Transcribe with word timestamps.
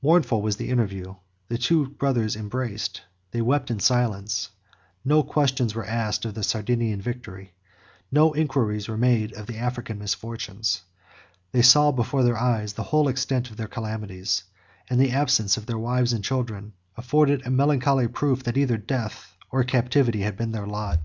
Mournful 0.00 0.40
was 0.40 0.56
the 0.56 0.70
interview: 0.70 1.16
the 1.48 1.58
two 1.58 1.86
brothers 1.86 2.36
embraced; 2.36 3.02
they 3.32 3.42
wept 3.42 3.70
in 3.70 3.80
silence; 3.80 4.48
no 5.04 5.22
questions 5.22 5.74
were 5.74 5.84
asked 5.84 6.24
of 6.24 6.32
the 6.32 6.42
Sardinian 6.42 7.02
victory; 7.02 7.52
no 8.10 8.32
inquiries 8.34 8.88
were 8.88 8.96
made 8.96 9.34
of 9.34 9.46
the 9.46 9.58
African 9.58 9.98
misfortunes: 9.98 10.80
they 11.50 11.60
saw 11.60 11.92
before 11.92 12.22
their 12.22 12.38
eyes 12.38 12.72
the 12.72 12.84
whole 12.84 13.08
extent 13.08 13.50
of 13.50 13.58
their 13.58 13.68
calamities; 13.68 14.42
and 14.88 14.98
the 14.98 15.10
absence 15.12 15.58
of 15.58 15.66
their 15.66 15.78
wives 15.78 16.14
and 16.14 16.24
children 16.24 16.72
afforded 16.96 17.44
a 17.46 17.50
melancholy 17.50 18.08
proof 18.08 18.42
that 18.44 18.56
either 18.56 18.78
death 18.78 19.36
or 19.50 19.64
captivity 19.64 20.22
had 20.22 20.34
been 20.34 20.52
their 20.52 20.66
lot. 20.66 20.98